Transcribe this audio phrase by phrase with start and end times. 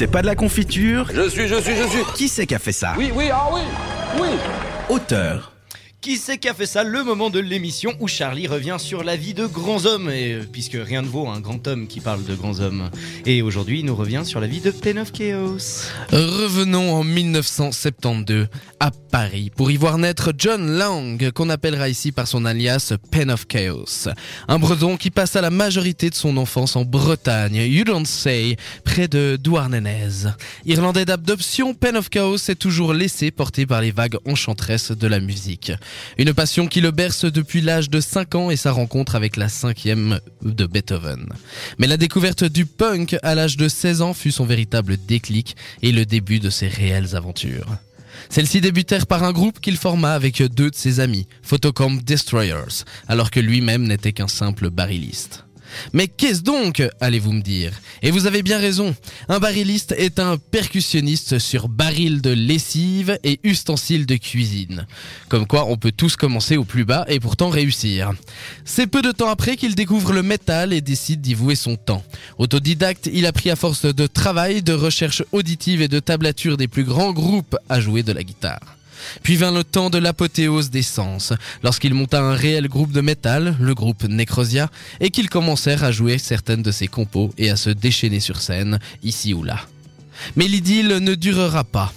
[0.00, 2.00] C'est pas de la confiture Je suis, je suis, je suis.
[2.14, 3.60] Qui c'est qui a fait ça Oui, oui, ah oui,
[4.18, 4.28] oui.
[4.88, 5.52] Auteur.
[6.00, 6.82] Qui c'est qui a fait ça?
[6.84, 10.48] Le moment de l'émission où Charlie revient sur la vie de grands hommes, et, euh,
[10.50, 12.88] puisque rien ne vaut un grand homme qui parle de grands hommes.
[13.26, 15.58] Et aujourd'hui, il nous revient sur la vie de Pen of Chaos.
[16.10, 18.48] Revenons en 1972
[18.80, 23.30] à Paris pour y voir naître John Lang, qu'on appellera ici par son alias Pen
[23.30, 24.08] of Chaos.
[24.48, 28.56] Un breton qui passe à la majorité de son enfance en Bretagne, you don't say,
[28.84, 30.30] près de Douarnenez.
[30.64, 35.20] Irlandais d'adoption, Pen of Chaos est toujours laissé porter par les vagues enchanteresses de la
[35.20, 35.72] musique.
[36.16, 39.48] Une passion qui le berce depuis l'âge de 5 ans et sa rencontre avec la
[39.48, 41.26] cinquième de Beethoven.
[41.78, 45.92] Mais la découverte du punk à l'âge de 16 ans fut son véritable déclic et
[45.92, 47.66] le début de ses réelles aventures.
[48.28, 53.30] Celles-ci débutèrent par un groupe qu'il forma avec deux de ses amis, Photocomb Destroyers, alors
[53.30, 55.44] que lui-même n'était qu'un simple barilliste.
[55.92, 57.72] Mais qu'est-ce donc allez-vous me dire?
[58.02, 58.94] Et vous avez bien raison,
[59.28, 64.86] un barilliste est un percussionniste sur baril de lessive et ustensiles de cuisine.
[65.28, 68.12] Comme quoi on peut tous commencer au plus bas et pourtant réussir.
[68.64, 72.04] C'est peu de temps après qu'il découvre le métal et décide d'y vouer son temps.
[72.38, 76.68] Autodidacte, il a pris à force de travail, de recherche auditive et de tablature des
[76.68, 78.79] plus grands groupes à jouer de la guitare.
[79.22, 83.56] Puis vint le temps de l'apothéose des sens, lorsqu'il monta un réel groupe de métal,
[83.60, 84.70] le groupe Necrosia,
[85.00, 88.78] et qu'ils commencèrent à jouer certaines de ses compos et à se déchaîner sur scène,
[89.02, 89.60] ici ou là.
[90.36, 91.92] Mais l'idylle ne durera pas.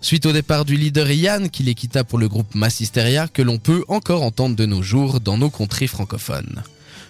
[0.00, 3.58] Suite au départ du leader Yann, qui les quitta pour le groupe Massisteria, que l'on
[3.58, 6.62] peut encore entendre de nos jours dans nos contrées francophones.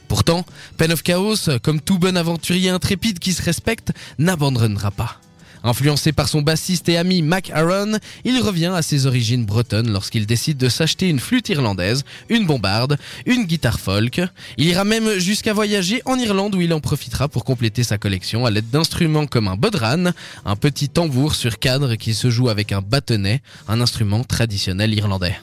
[0.09, 0.45] Pourtant,
[0.77, 5.21] Pen of Chaos, comme tout bon aventurier intrépide qui se respecte, n'abandonnera pas.
[5.63, 10.27] Influencé par son bassiste et ami Mac Aaron, il revient à ses origines bretonnes lorsqu'il
[10.27, 14.21] décide de s'acheter une flûte irlandaise, une bombarde, une guitare folk.
[14.57, 18.47] Il ira même jusqu'à voyager en Irlande où il en profitera pour compléter sa collection
[18.47, 20.13] à l'aide d'instruments comme un bodran,
[20.45, 25.37] un petit tambour sur cadre qui se joue avec un bâtonnet, un instrument traditionnel irlandais.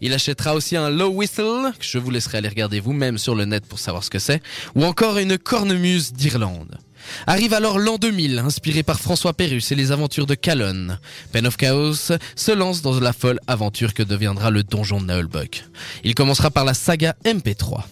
[0.00, 3.44] Il achètera aussi un low whistle, que je vous laisserai aller regarder vous-même sur le
[3.44, 4.42] net pour savoir ce que c'est,
[4.74, 6.78] ou encore une cornemuse d'Irlande.
[7.26, 10.98] Arrive alors l'an 2000, inspiré par François Pérus et les aventures de Calonne.
[11.32, 15.64] Pen of Chaos se lance dans la folle aventure que deviendra le donjon de Naulbuck.
[16.04, 17.82] Il commencera par la saga MP3.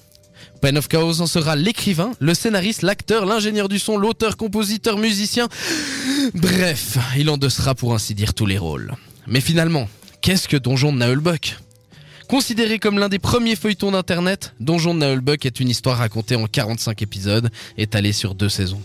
[0.60, 5.48] Pen of Chaos en sera l'écrivain, le scénariste, l'acteur, l'ingénieur du son, l'auteur, compositeur, musicien.
[6.34, 8.94] Bref, il endossera pour ainsi dire tous les rôles.
[9.26, 9.88] Mais finalement,
[10.22, 11.56] qu'est-ce que Donjon de Naulbuck
[12.28, 16.46] Considéré comme l'un des premiers feuilletons d'internet, Donjon de Naulbuck est une histoire racontée en
[16.46, 18.82] 45 épisodes, étalée sur deux saisons.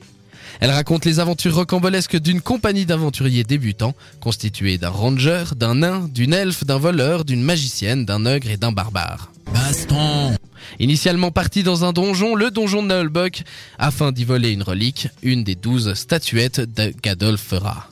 [0.60, 6.34] Elle raconte les aventures rocambolesques d'une compagnie d'aventuriers débutants, constituée d'un ranger, d'un nain, d'une
[6.34, 9.32] elfe, d'un voleur, d'une magicienne, d'un ogre et d'un barbare.
[9.52, 10.38] Baston
[10.80, 13.42] Initialement parti dans un donjon, le donjon de Naulbuck,
[13.80, 17.88] afin d'y voler une relique, une des douze statuettes de Gadolfera.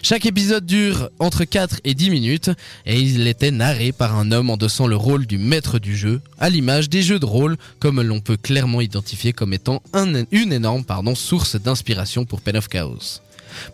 [0.00, 2.50] Chaque épisode dure entre 4 et 10 minutes
[2.86, 6.48] et il était narré par un homme endossant le rôle du maître du jeu, à
[6.48, 10.84] l'image des jeux de rôle comme l'on peut clairement identifier comme étant un- une énorme
[11.14, 13.20] source d'inspiration pour Pen of Chaos.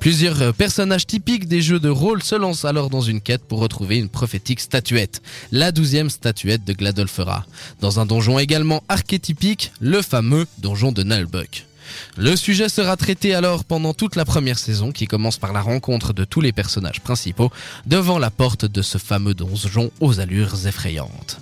[0.01, 3.99] Plusieurs personnages typiques des jeux de rôle se lancent alors dans une quête pour retrouver
[3.99, 7.47] une prophétique statuette, la douzième statuette de Gladolfera,
[7.81, 11.68] dans un donjon également archétypique, le fameux donjon de Nalbuck.
[12.16, 16.12] Le sujet sera traité alors pendant toute la première saison qui commence par la rencontre
[16.12, 17.50] de tous les personnages principaux
[17.87, 21.41] devant la porte de ce fameux donjon aux allures effrayantes.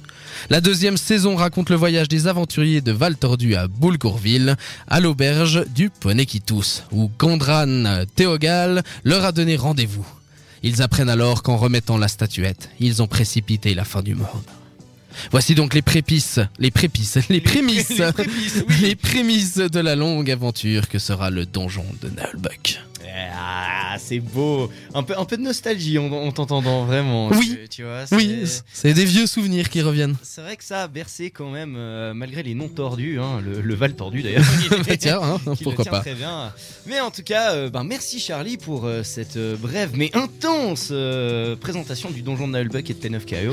[0.51, 5.65] La deuxième saison raconte le voyage des aventuriers de Val Tordu à Boulgourville, à l'auberge
[5.75, 10.07] du Poney qui tousse, où Gondran Théogal leur a donné rendez-vous.
[10.63, 14.27] Ils apprennent alors qu'en remettant la statuette, ils ont précipité la fin du monde.
[15.31, 18.75] Voici donc les prépices, les prépices, les prémices, les oui.
[18.83, 22.81] les prémices de la longue aventure que sera le donjon de Nullbuck.
[23.39, 24.71] Ah, c'est beau.
[24.93, 27.29] Un peu, un peu de nostalgie en, en t'entendant vraiment.
[27.29, 27.57] Oui.
[27.63, 30.17] Tu, tu vois, c'est- Oui, c'est des vieux souvenirs qui reviennent.
[30.23, 33.61] C'est vrai que ça a bercé quand même, euh, malgré les noms tordus, hein, le,
[33.63, 34.45] le Val tordu d'ailleurs.
[34.87, 36.01] Bah, tiens, hein, pourquoi tient pas.
[36.01, 36.53] Très bien.
[36.87, 40.93] Mais en tout cas, euh, ben, merci Charlie pour euh, cette euh, brève mais intense
[41.61, 43.53] présentation du donjon de Nullbuck et de Ten of Chaos.